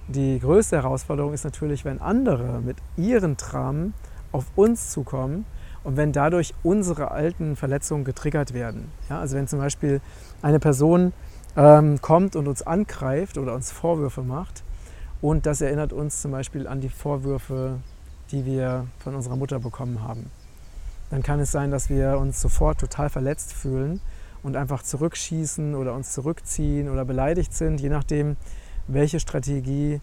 die 0.08 0.40
größte 0.40 0.78
Herausforderung 0.78 1.34
ist 1.34 1.44
natürlich, 1.44 1.84
wenn 1.84 2.00
andere 2.00 2.62
mit 2.62 2.78
ihren 2.98 3.36
Dramen 3.38 3.94
auf 4.32 4.46
uns 4.56 4.92
zukommen 4.92 5.46
und 5.84 5.98
wenn 5.98 6.12
dadurch 6.12 6.54
unsere 6.64 7.12
alten 7.12 7.56
Verletzungen 7.56 8.04
getriggert 8.04 8.54
werden. 8.54 8.92
Ja, 9.10 9.20
also 9.20 9.36
wenn 9.36 9.48
zum 9.48 9.60
Beispiel 9.60 10.02
eine 10.42 10.60
Person 10.60 11.14
ähm, 11.58 12.02
kommt 12.02 12.36
und 12.36 12.48
uns 12.48 12.62
angreift 12.62 13.38
oder 13.38 13.54
uns 13.54 13.72
Vorwürfe 13.72 14.22
macht 14.22 14.64
und 15.24 15.46
das 15.46 15.62
erinnert 15.62 15.94
uns 15.94 16.22
zum 16.22 16.32
Beispiel 16.32 16.68
an 16.68 16.82
die 16.82 16.90
Vorwürfe, 16.90 17.80
die 18.32 18.46
wir 18.46 18.88
von 19.00 19.16
unserer 19.16 19.38
Mutter 19.38 19.58
bekommen 19.58 20.02
haben. 20.02 20.30
dann 21.12 21.24
kann 21.24 21.40
es 21.40 21.52
sein, 21.52 21.72
dass 21.72 21.90
wir 21.90 22.18
uns 22.18 22.42
sofort 22.42 22.80
total 22.80 23.10
verletzt 23.10 23.54
fühlen 23.54 24.02
und 24.42 24.58
einfach 24.58 24.84
zurückschießen 24.84 25.76
oder 25.76 25.94
uns 25.94 26.12
zurückziehen 26.12 26.90
oder 26.90 27.06
beleidigt 27.06 27.54
sind, 27.54 27.80
je 27.80 27.88
nachdem, 27.88 28.36
welche 28.88 29.22
Strategie 29.22 30.02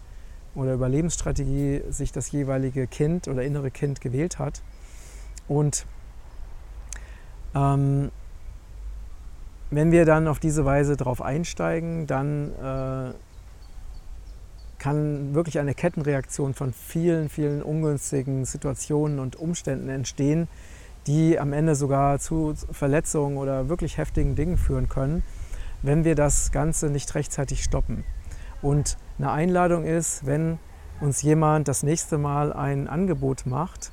oder 0.55 0.73
Überlebensstrategie 0.73 1.83
sich 1.89 2.11
das 2.11 2.31
jeweilige 2.31 2.87
Kind 2.87 3.27
oder 3.27 3.43
innere 3.43 3.69
Kind 3.69 4.01
gewählt 4.01 4.39
hat. 4.39 4.63
Und 5.47 5.85
ähm, 7.53 8.09
wenn 9.69 9.91
wir 9.91 10.05
dann 10.05 10.27
auf 10.27 10.39
diese 10.39 10.65
Weise 10.65 10.97
darauf 10.97 11.21
einsteigen, 11.21 12.07
dann 12.07 12.53
äh, 12.53 13.13
kann 14.81 15.35
wirklich 15.35 15.59
eine 15.59 15.75
Kettenreaktion 15.75 16.55
von 16.55 16.73
vielen, 16.73 17.29
vielen 17.29 17.61
ungünstigen 17.61 18.45
Situationen 18.45 19.19
und 19.19 19.35
Umständen 19.35 19.89
entstehen, 19.89 20.47
die 21.05 21.39
am 21.39 21.53
Ende 21.53 21.75
sogar 21.75 22.17
zu 22.17 22.55
Verletzungen 22.71 23.37
oder 23.37 23.69
wirklich 23.69 23.99
heftigen 23.99 24.35
Dingen 24.35 24.57
führen 24.57 24.89
können, 24.89 25.21
wenn 25.83 26.03
wir 26.03 26.15
das 26.15 26.51
Ganze 26.51 26.89
nicht 26.89 27.13
rechtzeitig 27.13 27.63
stoppen. 27.63 28.03
Und 28.63 28.97
eine 29.19 29.31
Einladung 29.31 29.85
ist, 29.85 30.25
wenn 30.25 30.57
uns 30.99 31.21
jemand 31.21 31.67
das 31.67 31.83
nächste 31.83 32.17
Mal 32.17 32.51
ein 32.51 32.87
Angebot 32.87 33.45
macht, 33.45 33.91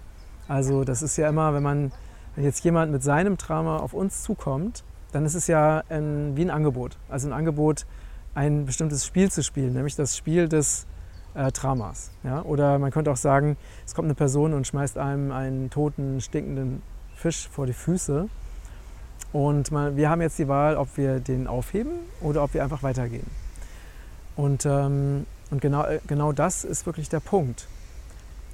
also 0.49 0.85
das 0.85 1.02
ist 1.02 1.18
ja 1.18 1.28
immer, 1.28 1.52
wenn 1.52 1.62
man 1.62 1.92
wenn 2.35 2.45
jetzt 2.45 2.64
jemand 2.64 2.92
mit 2.92 3.02
seinem 3.02 3.37
Trauma 3.37 3.76
auf 3.76 3.92
uns 3.92 4.23
zukommt, 4.23 4.85
dann 5.12 5.26
ist 5.26 5.35
es 5.35 5.49
ja 5.49 5.83
ein, 5.90 6.35
wie 6.35 6.42
ein 6.47 6.50
Angebot. 6.50 6.97
Also 7.11 7.28
ein 7.28 7.35
Angebot, 7.35 7.85
ein 8.35 8.66
bestimmtes 8.66 9.04
Spiel 9.06 9.30
zu 9.30 9.42
spielen, 9.42 9.73
nämlich 9.73 9.97
das 9.97 10.16
Spiel 10.16 10.49
des 10.49 10.87
äh, 11.35 11.52
Dramas. 11.52 12.11
Ja? 12.25 12.42
Oder 12.42 12.78
man 12.78 12.90
könnte 12.90 13.11
auch 13.11 13.16
sagen, 13.16 13.56
es 13.87 13.94
kommt 13.94 14.06
eine 14.06 14.14
Person 14.14 14.54
und 14.54 14.66
schmeißt 14.66 14.99
einem 14.99 15.32
einen 15.32 15.70
toten, 15.70 16.20
stinkenden 16.20 16.82
Fisch 17.14 17.49
vor 17.49 17.66
die 17.66 17.73
Füße. 17.73 18.28
Und 19.32 19.70
man, 19.70 19.97
wir 19.97 20.08
haben 20.08 20.23
jetzt 20.23 20.38
die 20.38 20.49
Wahl, 20.49 20.76
ob 20.76 20.97
wir 20.97 21.20
den 21.20 21.47
aufheben 21.47 21.92
oder 22.20 22.42
ob 22.42 22.54
wir 22.54 22.62
einfach 22.62 22.82
weitergehen. 22.82 23.26
Und, 24.37 24.64
ähm, 24.66 25.26
und 25.50 25.61
genau, 25.61 25.85
äh, 25.85 26.00
genau 26.06 26.32
das 26.32 26.64
ist 26.64 26.87
wirklich 26.87 27.08
der 27.08 27.20
Punkt, 27.20 27.66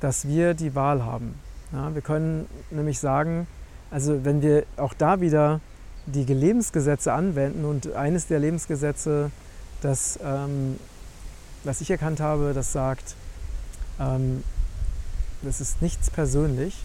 dass 0.00 0.26
wir 0.26 0.54
die 0.54 0.74
Wahl 0.74 1.04
haben. 1.04 1.34
Ja, 1.72 1.94
wir 1.94 2.02
können 2.02 2.46
nämlich 2.70 2.98
sagen, 2.98 3.46
also 3.90 4.24
wenn 4.24 4.42
wir 4.42 4.64
auch 4.76 4.94
da 4.94 5.20
wieder 5.20 5.60
die 6.06 6.24
Lebensgesetze 6.24 7.12
anwenden 7.12 7.64
und 7.64 7.92
eines 7.94 8.26
der 8.26 8.38
Lebensgesetze, 8.38 9.30
das, 9.84 10.18
ähm, 10.24 10.78
was 11.62 11.80
ich 11.80 11.90
erkannt 11.90 12.20
habe, 12.20 12.52
das 12.54 12.72
sagt, 12.72 13.14
ähm, 14.00 14.42
das 15.42 15.60
ist 15.60 15.82
nichts 15.82 16.10
persönlich. 16.10 16.82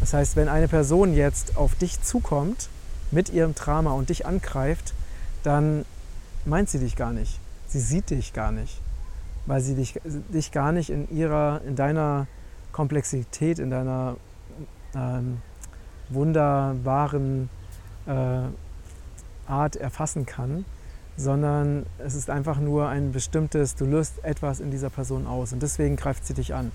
Das 0.00 0.14
heißt, 0.14 0.36
wenn 0.36 0.48
eine 0.48 0.68
Person 0.68 1.12
jetzt 1.12 1.56
auf 1.56 1.74
dich 1.74 2.00
zukommt 2.02 2.68
mit 3.10 3.30
ihrem 3.30 3.54
Drama 3.54 3.92
und 3.92 4.10
dich 4.10 4.26
angreift, 4.26 4.94
dann 5.42 5.84
meint 6.44 6.70
sie 6.70 6.78
dich 6.78 6.94
gar 6.94 7.12
nicht. 7.12 7.40
Sie 7.66 7.80
sieht 7.80 8.10
dich 8.10 8.32
gar 8.32 8.52
nicht, 8.52 8.80
weil 9.46 9.60
sie 9.60 9.74
dich, 9.74 10.00
dich 10.04 10.52
gar 10.52 10.72
nicht 10.72 10.90
in 10.90 11.10
ihrer, 11.14 11.60
in 11.66 11.74
deiner 11.74 12.26
Komplexität, 12.72 13.58
in 13.58 13.70
deiner 13.70 14.16
ähm, 14.94 15.42
wunderbaren 16.10 17.50
äh, 18.06 18.42
Art 19.46 19.76
erfassen 19.76 20.26
kann, 20.26 20.64
sondern 21.18 21.84
es 21.98 22.14
ist 22.14 22.30
einfach 22.30 22.60
nur 22.60 22.88
ein 22.88 23.10
bestimmtes, 23.10 23.74
du 23.74 23.84
löst 23.84 24.24
etwas 24.24 24.60
in 24.60 24.70
dieser 24.70 24.88
Person 24.88 25.26
aus 25.26 25.52
und 25.52 25.60
deswegen 25.60 25.96
greift 25.96 26.24
sie 26.24 26.32
dich 26.32 26.54
an. 26.54 26.70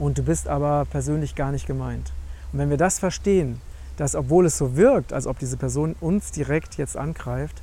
Und 0.00 0.18
du 0.18 0.24
bist 0.24 0.48
aber 0.48 0.84
persönlich 0.90 1.36
gar 1.36 1.52
nicht 1.52 1.66
gemeint. 1.66 2.12
Und 2.52 2.58
wenn 2.58 2.70
wir 2.70 2.76
das 2.76 2.98
verstehen, 2.98 3.60
dass 3.96 4.16
obwohl 4.16 4.46
es 4.46 4.58
so 4.58 4.76
wirkt, 4.76 5.12
als 5.12 5.28
ob 5.28 5.38
diese 5.38 5.56
Person 5.56 5.94
uns 6.00 6.32
direkt 6.32 6.76
jetzt 6.76 6.96
angreift, 6.96 7.62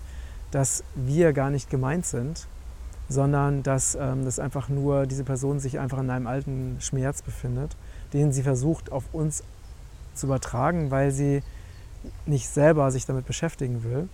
dass 0.52 0.86
wir 0.96 1.34
gar 1.34 1.50
nicht 1.50 1.70
gemeint 1.70 2.06
sind, 2.06 2.48
sondern 3.10 3.62
dass 3.62 3.96
ähm, 3.96 4.24
das 4.24 4.40
einfach 4.40 4.70
nur 4.70 5.06
diese 5.06 5.26
Person 5.26 5.60
sich 5.60 5.80
einfach 5.80 6.00
in 6.00 6.10
einem 6.10 6.28
alten 6.28 6.78
Schmerz 6.80 7.22
befindet, 7.22 7.76
den 8.14 8.32
sie 8.32 8.44
versucht 8.44 8.90
auf 8.90 9.04
uns 9.12 9.44
zu 10.14 10.28
übertragen, 10.28 10.92
weil 10.92 11.12
sie 11.12 11.44
nicht 12.26 12.48
selber 12.48 12.90
sich 12.90 13.06
damit 13.06 13.26
beschäftigen 13.26 13.84
will. 13.84 14.08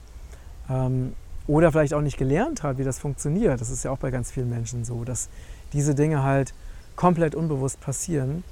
Ähm, 0.67 1.13
oder 1.47 1.71
vielleicht 1.71 1.93
auch 1.93 2.01
nicht 2.01 2.17
gelernt 2.17 2.63
hat, 2.63 2.77
wie 2.77 2.83
das 2.83 2.99
funktioniert. 2.99 3.61
Das 3.61 3.69
ist 3.69 3.83
ja 3.83 3.91
auch 3.91 3.97
bei 3.97 4.11
ganz 4.11 4.31
vielen 4.31 4.49
Menschen 4.49 4.83
so, 4.83 5.03
dass 5.03 5.29
diese 5.73 5.95
Dinge 5.95 6.23
halt 6.23 6.53
komplett 6.95 7.35
unbewusst 7.35 7.79
passieren, 7.81 8.43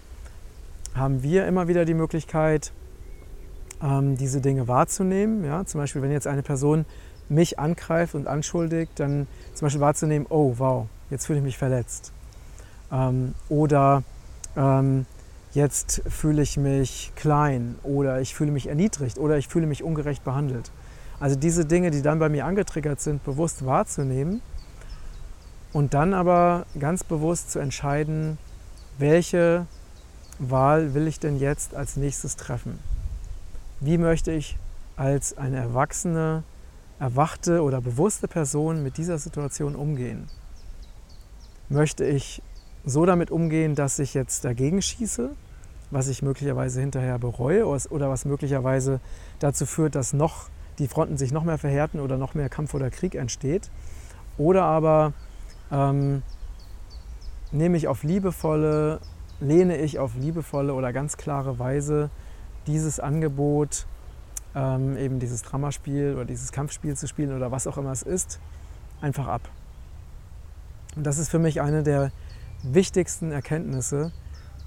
haben 0.93 1.23
wir 1.23 1.47
immer 1.47 1.67
wieder 1.67 1.85
die 1.85 1.93
Möglichkeit, 1.93 2.71
ähm, 3.81 4.17
diese 4.17 4.41
Dinge 4.41 4.67
wahrzunehmen. 4.67 5.43
Ja? 5.43 5.65
Zum 5.65 5.81
Beispiel, 5.81 6.01
wenn 6.01 6.12
jetzt 6.12 6.27
eine 6.27 6.43
Person 6.43 6.85
mich 7.29 7.57
angreift 7.57 8.15
und 8.15 8.27
anschuldigt, 8.27 9.00
dann 9.00 9.27
zum 9.53 9.65
Beispiel 9.65 9.81
wahrzunehmen, 9.81 10.27
oh 10.29 10.55
wow, 10.57 10.88
jetzt 11.09 11.25
fühle 11.25 11.39
ich 11.39 11.45
mich 11.45 11.57
verletzt. 11.57 12.12
Ähm, 12.91 13.33
oder 13.50 14.03
ähm, 14.55 15.05
jetzt 15.53 16.03
fühle 16.07 16.41
ich 16.41 16.57
mich 16.57 17.12
klein 17.15 17.75
oder 17.83 18.21
ich 18.21 18.35
fühle 18.35 18.51
mich 18.51 18.67
erniedrigt 18.67 19.17
oder 19.17 19.38
ich 19.38 19.47
fühle 19.47 19.67
mich 19.67 19.83
ungerecht 19.83 20.23
behandelt. 20.23 20.71
Also 21.20 21.36
diese 21.36 21.65
Dinge, 21.65 21.91
die 21.91 22.01
dann 22.01 22.20
bei 22.20 22.29
mir 22.29 22.46
angetriggert 22.46 23.00
sind, 23.00 23.24
bewusst 23.24 23.65
wahrzunehmen 23.65 24.41
und 25.72 25.93
dann 25.93 26.13
aber 26.13 26.65
ganz 26.79 27.03
bewusst 27.03 27.51
zu 27.51 27.60
entscheiden, 27.60 28.38
welche 28.98 29.65
Wahl 30.39 30.93
will 30.93 31.08
ich 31.08 31.20
denn 31.20 31.39
jetzt 31.39 31.75
als 31.75 31.96
nächstes 31.96 32.36
treffen? 32.36 32.79
Wie 33.79 33.98
möchte 33.98 34.32
ich 34.32 34.58
als 34.96 35.38
eine 35.38 35.58
erwachsene, 35.58 36.43
erwachte 37.00 37.63
oder 37.63 37.82
bewusste 37.82 38.27
Person 38.27 38.84
mit 38.84 38.98
dieser 38.98 39.17
Situation 39.17 39.75
umgehen? 39.75 40.27
Möchte 41.70 42.05
ich 42.05 42.41
so 42.86 43.05
damit 43.05 43.32
umgehen, 43.32 43.75
dass 43.75 44.00
ich 44.00 44.13
jetzt 44.13 44.46
dagegen 44.46 44.82
schieße, 44.82 45.32
was 45.91 46.08
ich 46.08 46.22
möglicherweise 46.22 46.82
hinterher 46.82 47.20
bereue 47.20 47.65
oder 47.65 48.10
was 48.10 48.25
möglicherweise 48.25 49.00
dazu 49.39 49.65
führt, 49.65 49.96
dass 49.96 50.13
noch 50.13 50.50
die 50.80 50.88
Fronten 50.88 51.18
sich 51.18 51.32
noch 51.32 51.44
mehr 51.44 51.58
verhärten 51.58 52.00
oder 52.00 52.18
noch 52.18 52.34
mehr 52.34 52.50
Kampf 52.50 52.74
oder 52.74 52.89
Krieg 52.89 53.15
entsteht. 53.15 53.70
Oder 54.38 54.63
aber 54.63 55.13
ähm, 55.72 56.24
nehme 57.51 57.77
ich 57.77 57.88
auf 57.88 58.03
liebevolle, 58.03 59.00
lehne 59.39 59.77
ich 59.77 60.00
auf 60.00 60.15
liebevolle 60.15 60.74
oder 60.74 60.92
ganz 60.94 61.18
klare 61.18 61.60
Weise 61.60 62.10
dieses 62.68 63.00
Angebot, 63.00 63.86
ähm, 64.56 64.98
eben 64.98 65.20
dieses 65.20 65.44
Dramaspiel 65.44 66.13
oder 66.15 66.25
dieses 66.25 66.51
Kampfspiel 66.51 66.96
zu 66.96 67.08
spielen 67.08 67.36
oder 67.36 67.51
was 67.51 67.68
auch 67.68 67.77
immer 67.77 67.92
es 67.92 68.03
ist, 68.03 68.39
einfach 69.01 69.27
ab. 69.27 69.42
Und 70.96 71.03
das 71.03 71.18
ist 71.18 71.30
für 71.30 71.39
mich 71.39 71.62
eine 71.62 71.84
der 71.84 72.12
wichtigsten 72.63 73.32
Erkenntnisse, 73.32 74.12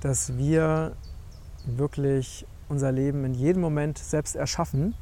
dass 0.00 0.36
wir 0.36 0.92
wirklich 1.64 2.46
unser 2.68 2.92
Leben 2.92 3.24
in 3.24 3.34
jedem 3.34 3.62
Moment 3.62 3.98
selbst 3.98 4.36
erschaffen, 4.36 4.94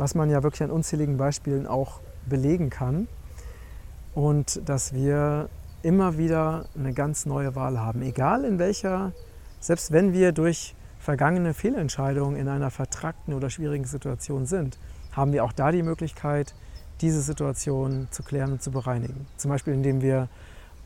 was 0.00 0.14
man 0.14 0.30
ja 0.30 0.42
wirklich 0.42 0.62
an 0.62 0.70
unzähligen 0.70 1.18
Beispielen 1.18 1.66
auch 1.66 2.00
belegen 2.26 2.70
kann. 2.70 3.06
Und 4.14 4.66
dass 4.66 4.94
wir 4.94 5.50
immer 5.82 6.16
wieder 6.16 6.64
eine 6.74 6.94
ganz 6.94 7.26
neue 7.26 7.54
Wahl 7.54 7.78
haben, 7.78 8.00
egal 8.00 8.44
in 8.44 8.58
welcher, 8.58 9.12
selbst 9.60 9.92
wenn 9.92 10.14
wir 10.14 10.32
durch 10.32 10.74
vergangene 10.98 11.52
Fehlentscheidungen 11.52 12.36
in 12.36 12.48
einer 12.48 12.70
vertrackten 12.70 13.34
oder 13.34 13.50
schwierigen 13.50 13.84
Situation 13.84 14.46
sind, 14.46 14.78
haben 15.12 15.34
wir 15.34 15.44
auch 15.44 15.52
da 15.52 15.70
die 15.70 15.82
Möglichkeit, 15.82 16.54
diese 17.02 17.20
Situation 17.20 18.08
zu 18.10 18.22
klären 18.22 18.52
und 18.52 18.62
zu 18.62 18.70
bereinigen. 18.70 19.26
Zum 19.36 19.50
Beispiel 19.50 19.74
indem 19.74 20.00
wir 20.00 20.28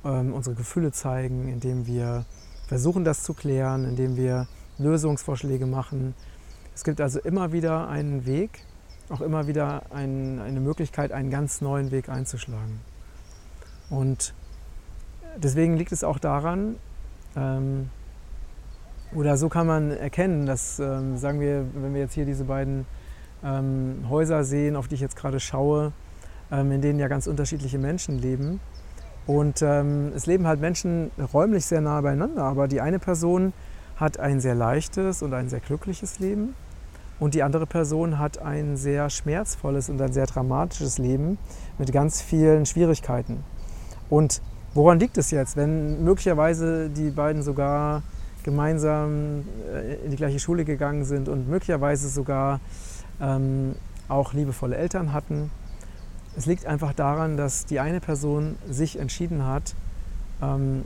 ähm, 0.04 0.32
unsere 0.32 0.56
Gefühle 0.56 0.90
zeigen, 0.90 1.46
indem 1.46 1.86
wir 1.86 2.24
versuchen, 2.66 3.04
das 3.04 3.22
zu 3.22 3.32
klären, 3.32 3.84
indem 3.84 4.16
wir 4.16 4.48
Lösungsvorschläge 4.78 5.66
machen. 5.66 6.14
Es 6.74 6.82
gibt 6.82 7.00
also 7.00 7.20
immer 7.20 7.52
wieder 7.52 7.88
einen 7.88 8.26
Weg, 8.26 8.64
auch 9.10 9.20
immer 9.20 9.46
wieder 9.46 9.82
ein, 9.90 10.40
eine 10.40 10.60
Möglichkeit, 10.60 11.12
einen 11.12 11.30
ganz 11.30 11.60
neuen 11.60 11.90
Weg 11.90 12.08
einzuschlagen. 12.08 12.80
Und 13.90 14.34
deswegen 15.36 15.76
liegt 15.76 15.92
es 15.92 16.04
auch 16.04 16.18
daran, 16.18 16.76
ähm, 17.36 17.90
oder 19.14 19.36
so 19.36 19.48
kann 19.48 19.66
man 19.66 19.90
erkennen, 19.90 20.46
dass, 20.46 20.78
ähm, 20.80 21.16
sagen 21.16 21.40
wir, 21.40 21.66
wenn 21.74 21.94
wir 21.94 22.00
jetzt 22.00 22.14
hier 22.14 22.24
diese 22.24 22.44
beiden 22.44 22.86
ähm, 23.44 24.06
Häuser 24.08 24.44
sehen, 24.44 24.74
auf 24.74 24.88
die 24.88 24.96
ich 24.96 25.00
jetzt 25.00 25.16
gerade 25.16 25.38
schaue, 25.38 25.92
ähm, 26.50 26.72
in 26.72 26.80
denen 26.80 26.98
ja 26.98 27.08
ganz 27.08 27.26
unterschiedliche 27.26 27.78
Menschen 27.78 28.18
leben, 28.18 28.60
und 29.26 29.62
ähm, 29.62 30.12
es 30.14 30.26
leben 30.26 30.46
halt 30.46 30.60
Menschen 30.60 31.10
räumlich 31.32 31.64
sehr 31.64 31.80
nah 31.80 32.00
beieinander, 32.00 32.42
aber 32.42 32.68
die 32.68 32.80
eine 32.80 32.98
Person 32.98 33.54
hat 33.96 34.18
ein 34.20 34.40
sehr 34.40 34.54
leichtes 34.54 35.22
und 35.22 35.32
ein 35.32 35.48
sehr 35.48 35.60
glückliches 35.60 36.18
Leben 36.18 36.54
und 37.24 37.32
die 37.32 37.42
andere 37.42 37.64
Person 37.64 38.18
hat 38.18 38.36
ein 38.36 38.76
sehr 38.76 39.08
schmerzvolles 39.08 39.88
und 39.88 39.98
ein 40.02 40.12
sehr 40.12 40.26
dramatisches 40.26 40.98
Leben 40.98 41.38
mit 41.78 41.90
ganz 41.90 42.20
vielen 42.20 42.66
Schwierigkeiten. 42.66 43.42
Und 44.10 44.42
woran 44.74 45.00
liegt 45.00 45.16
es 45.16 45.30
jetzt, 45.30 45.56
wenn 45.56 46.04
möglicherweise 46.04 46.90
die 46.90 47.08
beiden 47.08 47.42
sogar 47.42 48.02
gemeinsam 48.42 49.44
äh, 49.72 50.04
in 50.04 50.10
die 50.10 50.18
gleiche 50.18 50.38
Schule 50.38 50.66
gegangen 50.66 51.06
sind 51.06 51.30
und 51.30 51.48
möglicherweise 51.48 52.10
sogar 52.10 52.60
ähm, 53.22 53.74
auch 54.06 54.34
liebevolle 54.34 54.76
Eltern 54.76 55.14
hatten. 55.14 55.50
Es 56.36 56.44
liegt 56.44 56.66
einfach 56.66 56.92
daran, 56.92 57.38
dass 57.38 57.64
die 57.64 57.80
eine 57.80 58.00
Person 58.00 58.56
sich 58.68 58.98
entschieden 58.98 59.46
hat, 59.46 59.74
ähm, 60.42 60.84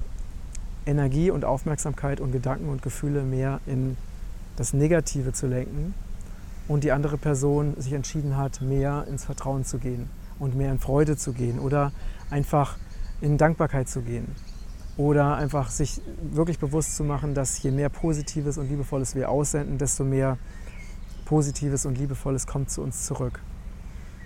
Energie 0.87 1.33
und 1.33 1.45
Aufmerksamkeit 1.45 2.21
und 2.21 2.31
Gedanken 2.31 2.69
und 2.69 2.81
Gefühle 2.81 3.25
mehr 3.25 3.59
in 3.67 3.97
das 4.55 4.73
Negative 4.73 5.33
zu 5.33 5.49
lenken 5.49 5.95
und 6.69 6.85
die 6.85 6.93
andere 6.93 7.19
Person 7.19 7.75
sich 7.79 7.95
entschieden 7.95 8.37
hat, 8.37 8.61
mehr 8.61 9.07
ins 9.09 9.25
Vertrauen 9.25 9.65
zu 9.65 9.79
gehen 9.79 10.09
und 10.39 10.55
mehr 10.55 10.71
in 10.71 10.79
Freude 10.79 11.17
zu 11.17 11.33
gehen 11.33 11.59
oder 11.59 11.93
einfach 12.31 12.77
in 13.21 13.39
Dankbarkeit 13.39 13.89
zu 13.89 14.03
gehen 14.03 14.29
oder 14.97 15.37
einfach 15.37 15.71
sich 15.71 16.01
wirklich 16.33 16.59
bewusst 16.59 16.97
zu 16.97 17.05
machen, 17.05 17.35
dass 17.35 17.63
je 17.63 17.71
mehr 17.71 17.89
Positives 17.89 18.59
und 18.59 18.69
Liebevolles 18.69 19.15
wir 19.15 19.31
aussenden, 19.31 19.79
desto 19.79 20.05
mehr 20.05 20.39
Positives 21.25 21.87
und 21.87 21.99
Liebevolles 21.99 22.47
kommt 22.47 22.71
zu 22.71 22.83
uns 22.83 23.05
zurück. 23.05 23.41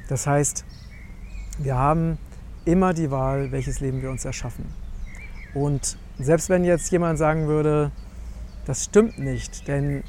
Das 0.08 0.26
heißt, 0.26 0.64
wir 1.58 1.76
haben 1.76 2.18
immer 2.64 2.94
die 2.94 3.10
Wahl, 3.10 3.52
welches 3.52 3.80
Leben 3.80 4.02
wir 4.02 4.10
uns 4.10 4.24
erschaffen. 4.24 4.64
Und 5.54 5.96
selbst 6.18 6.48
wenn 6.48 6.64
jetzt 6.64 6.90
jemand 6.90 7.18
sagen 7.18 7.46
würde, 7.46 7.90
das 8.64 8.84
stimmt 8.84 9.18
nicht, 9.18 9.66
denn 9.68 10.04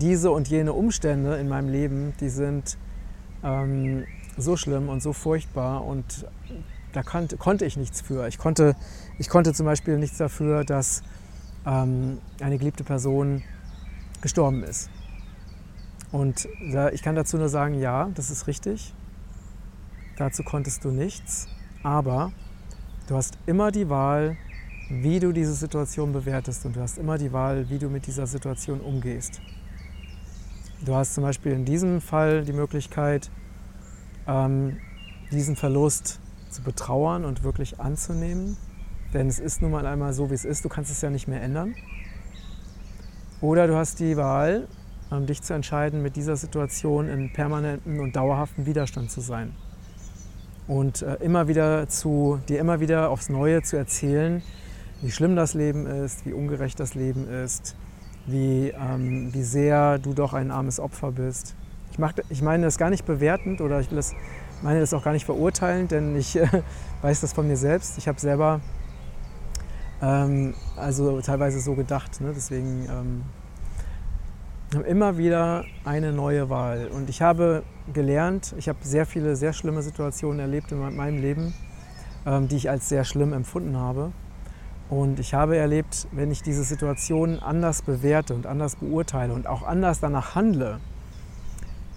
diese 0.00 0.30
und 0.30 0.48
jene 0.48 0.72
Umstände 0.72 1.36
in 1.36 1.48
meinem 1.48 1.68
Leben, 1.68 2.14
die 2.20 2.28
sind 2.28 2.78
ähm, 3.42 4.04
so 4.36 4.56
schlimm 4.56 4.88
und 4.88 5.02
so 5.02 5.12
furchtbar 5.12 5.84
und 5.84 6.26
da 6.92 7.02
konnte, 7.02 7.36
konnte 7.36 7.64
ich 7.64 7.76
nichts 7.76 8.00
für. 8.00 8.26
Ich 8.28 8.38
konnte, 8.38 8.76
ich 9.18 9.28
konnte 9.28 9.52
zum 9.52 9.66
Beispiel 9.66 9.98
nichts 9.98 10.18
dafür, 10.18 10.64
dass 10.64 11.02
ähm, 11.66 12.18
eine 12.40 12.58
geliebte 12.58 12.84
Person 12.84 13.42
gestorben 14.20 14.62
ist. 14.62 14.90
Und 16.10 16.48
da, 16.72 16.90
ich 16.90 17.02
kann 17.02 17.14
dazu 17.14 17.38
nur 17.38 17.48
sagen, 17.48 17.80
ja, 17.80 18.10
das 18.14 18.30
ist 18.30 18.46
richtig. 18.46 18.94
Dazu 20.16 20.42
konntest 20.42 20.84
du 20.84 20.90
nichts. 20.90 21.48
Aber 21.82 22.32
du 23.08 23.16
hast 23.16 23.38
immer 23.46 23.70
die 23.70 23.88
Wahl, 23.88 24.36
wie 24.90 25.18
du 25.18 25.32
diese 25.32 25.54
Situation 25.54 26.12
bewertest 26.12 26.66
und 26.66 26.76
du 26.76 26.80
hast 26.80 26.98
immer 26.98 27.16
die 27.16 27.32
Wahl, 27.32 27.70
wie 27.70 27.78
du 27.78 27.88
mit 27.88 28.06
dieser 28.06 28.26
Situation 28.26 28.80
umgehst. 28.80 29.40
Du 30.84 30.96
hast 30.96 31.14
zum 31.14 31.22
Beispiel 31.22 31.52
in 31.52 31.64
diesem 31.64 32.00
Fall 32.00 32.42
die 32.42 32.52
Möglichkeit, 32.52 33.30
ähm, 34.26 34.78
diesen 35.30 35.54
Verlust 35.54 36.18
zu 36.50 36.62
betrauern 36.62 37.24
und 37.24 37.44
wirklich 37.44 37.78
anzunehmen. 37.78 38.56
Denn 39.14 39.28
es 39.28 39.38
ist 39.38 39.62
nun 39.62 39.70
mal 39.70 39.86
einmal 39.86 40.12
so, 40.12 40.30
wie 40.30 40.34
es 40.34 40.44
ist. 40.44 40.64
Du 40.64 40.68
kannst 40.68 40.90
es 40.90 41.00
ja 41.00 41.08
nicht 41.08 41.28
mehr 41.28 41.40
ändern. 41.40 41.76
Oder 43.40 43.68
du 43.68 43.76
hast 43.76 44.00
die 44.00 44.16
Wahl, 44.16 44.66
ähm, 45.12 45.26
dich 45.26 45.42
zu 45.42 45.54
entscheiden, 45.54 46.02
mit 46.02 46.16
dieser 46.16 46.34
Situation 46.34 47.08
in 47.08 47.32
permanenten 47.32 48.00
und 48.00 48.16
dauerhaften 48.16 48.66
Widerstand 48.66 49.12
zu 49.12 49.20
sein. 49.20 49.54
Und 50.66 51.02
äh, 51.02 51.14
immer 51.16 51.46
wieder 51.46 51.88
zu, 51.88 52.40
dir 52.48 52.58
immer 52.58 52.80
wieder 52.80 53.10
aufs 53.10 53.28
Neue 53.28 53.62
zu 53.62 53.76
erzählen, 53.76 54.42
wie 55.00 55.12
schlimm 55.12 55.36
das 55.36 55.54
Leben 55.54 55.86
ist, 55.86 56.26
wie 56.26 56.32
ungerecht 56.32 56.80
das 56.80 56.94
Leben 56.94 57.28
ist, 57.28 57.76
wie, 58.26 58.68
ähm, 58.68 59.32
wie 59.32 59.42
sehr 59.42 59.98
du 59.98 60.14
doch 60.14 60.32
ein 60.32 60.50
armes 60.50 60.80
Opfer 60.80 61.12
bist. 61.12 61.54
Ich, 61.90 61.98
mach, 61.98 62.12
ich 62.28 62.42
meine 62.42 62.64
das 62.64 62.78
gar 62.78 62.90
nicht 62.90 63.04
bewertend 63.04 63.60
oder 63.60 63.80
ich 63.80 63.88
das 63.88 64.14
meine 64.62 64.80
das 64.80 64.94
auch 64.94 65.02
gar 65.02 65.12
nicht 65.12 65.26
verurteilend, 65.26 65.90
denn 65.90 66.16
ich 66.16 66.36
äh, 66.36 66.46
weiß 67.02 67.20
das 67.20 67.32
von 67.32 67.46
mir 67.46 67.56
selbst. 67.56 67.98
Ich 67.98 68.08
habe 68.08 68.20
selber 68.20 68.60
ähm, 70.00 70.54
also 70.76 71.20
teilweise 71.20 71.60
so 71.60 71.74
gedacht. 71.74 72.20
Ne? 72.20 72.32
Deswegen 72.34 72.86
ähm, 72.88 73.22
immer 74.84 75.18
wieder 75.18 75.64
eine 75.84 76.12
neue 76.12 76.48
Wahl. 76.48 76.88
Und 76.88 77.10
ich 77.10 77.22
habe 77.22 77.62
gelernt, 77.92 78.54
ich 78.56 78.68
habe 78.68 78.78
sehr 78.82 79.06
viele 79.06 79.36
sehr 79.36 79.52
schlimme 79.52 79.82
Situationen 79.82 80.40
erlebt 80.40 80.72
in 80.72 80.78
meinem 80.78 81.20
Leben, 81.20 81.54
ähm, 82.24 82.48
die 82.48 82.56
ich 82.56 82.70
als 82.70 82.88
sehr 82.88 83.04
schlimm 83.04 83.32
empfunden 83.32 83.76
habe. 83.76 84.12
Und 84.92 85.18
ich 85.18 85.32
habe 85.32 85.56
erlebt, 85.56 86.06
wenn 86.12 86.30
ich 86.30 86.42
diese 86.42 86.64
Situationen 86.64 87.40
anders 87.40 87.80
bewerte 87.80 88.34
und 88.34 88.44
anders 88.44 88.76
beurteile 88.76 89.32
und 89.32 89.46
auch 89.46 89.62
anders 89.62 90.00
danach 90.00 90.34
handle, 90.34 90.80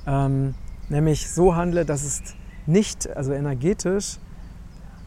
ähm, 0.07 0.55
nämlich 0.87 1.29
so 1.29 1.57
handle, 1.57 1.83
dass 1.83 2.05
es 2.05 2.21
nicht, 2.65 3.13
also 3.13 3.33
energetisch, 3.33 4.17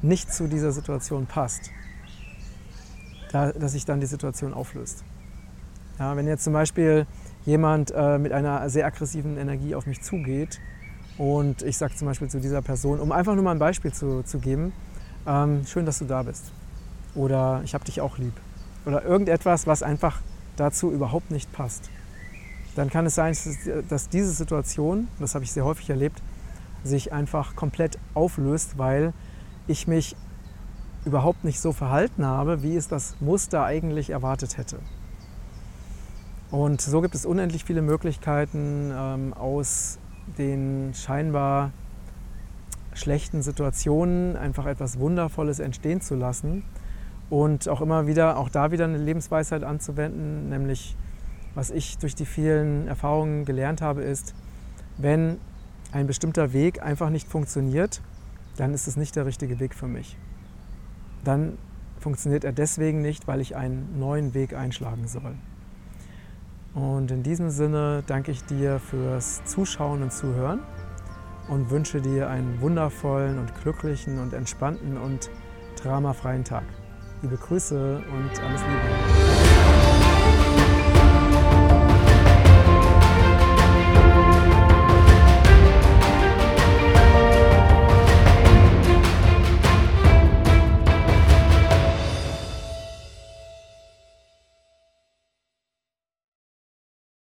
nicht 0.03 0.31
zu 0.31 0.49
dieser 0.49 0.71
Situation 0.73 1.25
passt, 1.25 1.71
da, 3.33 3.53
dass 3.53 3.73
sich 3.73 3.87
dann 3.87 4.01
die 4.01 4.07
Situation 4.07 4.53
auflöst. 4.53 5.03
Ja, 5.99 6.15
wenn 6.15 6.27
jetzt 6.27 6.45
zum 6.45 6.53
Beispiel 6.53 7.07
jemand 7.47 7.91
äh, 7.97 8.19
mit 8.19 8.33
einer 8.33 8.69
sehr 8.69 8.85
aggressiven 8.85 9.39
Energie 9.39 9.75
auf 9.75 9.87
mich 9.87 10.03
zugeht 10.03 10.61
und 11.17 11.63
ich 11.63 11.79
sage 11.79 11.95
zum 11.95 12.07
Beispiel 12.07 12.29
zu 12.29 12.39
dieser 12.39 12.61
Person, 12.61 13.01
um 13.01 13.13
einfach 13.13 13.35
nur 13.35 13.45
mal 13.45 13.53
ein 13.53 13.59
Beispiel 13.59 13.95
zu, 13.95 14.25
zu 14.25 14.41
geben, 14.41 14.75
ähm, 15.27 15.65
schön, 15.65 15.87
dass 15.87 16.01
du 16.01 16.05
da 16.05 16.23
bist 16.23 16.53
oder 17.19 17.61
ich 17.65 17.75
habe 17.75 17.85
dich 17.85 18.01
auch 18.01 18.17
lieb. 18.17 18.33
Oder 18.87 19.05
irgendetwas, 19.05 19.67
was 19.67 19.83
einfach 19.83 20.21
dazu 20.57 20.91
überhaupt 20.91 21.31
nicht 21.31 21.53
passt, 21.53 21.91
dann 22.77 22.91
kann 22.91 23.07
es 23.07 23.17
sein, 23.17 23.37
dass 23.89 24.09
diese 24.09 24.31
Situation, 24.31 25.09
das 25.19 25.35
habe 25.35 25.45
ich 25.45 25.53
sehr 25.53 25.65
häufig 25.65 25.91
erlebt, 25.91 26.23
sich 26.85 27.13
einfach 27.13 27.57
komplett 27.57 27.99
auflöst, 28.15 28.79
weil 28.79 29.13
ich 29.67 29.89
mich 29.89 30.17
überhaupt 31.05 31.45
nicht 31.45 31.61
so 31.61 31.73
verhalten 31.73 32.25
habe, 32.25 32.63
wie 32.63 32.77
es 32.77 32.87
das 32.87 33.17
Muster 33.21 33.65
eigentlich 33.65 34.11
erwartet 34.11 34.57
hätte. 34.57 34.79
Und 36.51 36.81
so 36.81 37.01
gibt 37.01 37.15
es 37.15 37.27
unendlich 37.27 37.65
viele 37.65 37.83
Möglichkeiten, 37.83 38.93
ähm, 38.95 39.35
aus 39.35 39.99
den 40.39 40.93
scheinbar 40.95 41.73
schlechten 42.95 43.43
Situationen 43.43 44.37
einfach 44.37 44.67
etwas 44.67 44.99
Wundervolles 44.99 45.59
entstehen 45.59 46.01
zu 46.01 46.15
lassen 46.15 46.63
und 47.31 47.69
auch 47.69 47.81
immer 47.81 48.07
wieder, 48.07 48.39
auch 48.39 48.49
da 48.49 48.71
wieder 48.71 48.85
eine 48.85 48.99
Lebensweisheit 48.99 49.63
anzuwenden, 49.65 50.49
nämlich 50.49 50.97
was 51.55 51.71
ich 51.71 51.99
durch 51.99 52.15
die 52.15 52.27
vielen 52.27 52.87
Erfahrungen 52.89 53.45
gelernt 53.45 53.83
habe, 53.83 54.03
ist, 54.03 54.35
wenn 54.97 55.39
ein 55.93 56.07
bestimmter 56.07 56.53
Weg 56.53 56.83
einfach 56.83 57.11
nicht 57.11 57.29
funktioniert, 57.29 58.01
dann 58.57 58.75
ist 58.75 58.87
es 58.87 58.97
nicht 58.97 59.17
der 59.17 59.27
richtige 59.27 59.59
Weg 59.61 59.75
für 59.75 59.89
mich. 59.89 60.17
Dann 61.25 61.59
funktioniert 61.99 62.45
er 62.45 62.53
deswegen 62.53 63.03
nicht, 63.03 63.27
weil 63.27 63.41
ich 63.41 63.57
einen 63.57 63.99
neuen 63.99 64.35
Weg 64.35 64.55
einschlagen 64.55 65.09
soll. 65.09 65.35
Und 66.75 67.11
in 67.11 67.23
diesem 67.23 67.51
Sinne 67.51 68.05
danke 68.07 68.31
ich 68.31 68.45
dir 68.45 68.79
fürs 68.79 69.45
Zuschauen 69.45 70.03
und 70.03 70.13
Zuhören 70.13 70.61
und 71.49 71.71
wünsche 71.71 72.01
dir 72.01 72.29
einen 72.29 72.61
wundervollen 72.61 73.39
und 73.39 73.55
glücklichen 73.63 74.21
und 74.21 74.33
entspannten 74.33 74.97
und 74.97 75.31
dramafreien 75.77 76.45
Tag. 76.45 76.65
Liebe 77.23 77.37
Grüße 77.37 77.97
und 77.97 78.43
alles 78.43 78.61
Liebe. 78.61 79.28